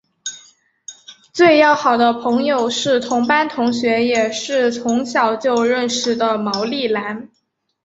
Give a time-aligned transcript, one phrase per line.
[1.31, 7.29] 最要好的朋友是同班同学也是从小就认识的毛利兰。